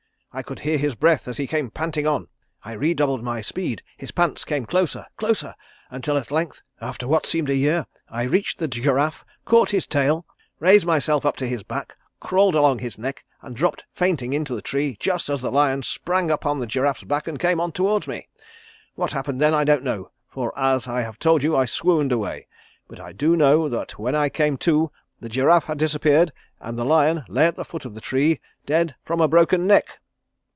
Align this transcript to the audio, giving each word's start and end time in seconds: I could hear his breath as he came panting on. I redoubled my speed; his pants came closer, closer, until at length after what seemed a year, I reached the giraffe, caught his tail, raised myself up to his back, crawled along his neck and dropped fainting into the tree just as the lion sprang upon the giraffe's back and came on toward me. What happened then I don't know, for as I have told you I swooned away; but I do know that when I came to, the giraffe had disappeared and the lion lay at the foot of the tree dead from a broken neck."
I 0.33 0.43
could 0.43 0.61
hear 0.61 0.77
his 0.77 0.95
breath 0.95 1.27
as 1.27 1.35
he 1.35 1.45
came 1.45 1.71
panting 1.71 2.07
on. 2.07 2.29
I 2.63 2.71
redoubled 2.71 3.21
my 3.21 3.41
speed; 3.41 3.83
his 3.97 4.11
pants 4.11 4.45
came 4.45 4.65
closer, 4.65 5.05
closer, 5.17 5.55
until 5.89 6.15
at 6.15 6.31
length 6.31 6.61
after 6.79 7.05
what 7.05 7.25
seemed 7.25 7.49
a 7.49 7.53
year, 7.57 7.85
I 8.07 8.23
reached 8.23 8.57
the 8.57 8.69
giraffe, 8.69 9.25
caught 9.43 9.71
his 9.71 9.85
tail, 9.85 10.25
raised 10.61 10.85
myself 10.85 11.25
up 11.25 11.35
to 11.35 11.47
his 11.49 11.63
back, 11.63 11.97
crawled 12.21 12.55
along 12.55 12.79
his 12.79 12.97
neck 12.97 13.25
and 13.41 13.57
dropped 13.57 13.83
fainting 13.93 14.31
into 14.31 14.55
the 14.55 14.61
tree 14.61 14.95
just 15.01 15.27
as 15.27 15.41
the 15.41 15.51
lion 15.51 15.83
sprang 15.83 16.31
upon 16.31 16.59
the 16.59 16.65
giraffe's 16.65 17.03
back 17.03 17.27
and 17.27 17.37
came 17.37 17.59
on 17.59 17.73
toward 17.73 18.07
me. 18.07 18.29
What 18.95 19.11
happened 19.11 19.41
then 19.41 19.53
I 19.53 19.65
don't 19.65 19.83
know, 19.83 20.11
for 20.29 20.57
as 20.57 20.87
I 20.87 21.01
have 21.01 21.19
told 21.19 21.43
you 21.43 21.57
I 21.57 21.65
swooned 21.65 22.13
away; 22.13 22.47
but 22.87 23.01
I 23.01 23.11
do 23.11 23.35
know 23.35 23.67
that 23.67 23.99
when 23.99 24.15
I 24.15 24.29
came 24.29 24.55
to, 24.59 24.91
the 25.19 25.27
giraffe 25.27 25.65
had 25.65 25.77
disappeared 25.77 26.31
and 26.61 26.79
the 26.79 26.85
lion 26.85 27.25
lay 27.27 27.47
at 27.47 27.57
the 27.57 27.65
foot 27.65 27.83
of 27.83 27.95
the 27.95 27.99
tree 27.99 28.39
dead 28.65 28.95
from 29.03 29.19
a 29.19 29.27
broken 29.27 29.67
neck." 29.67 29.97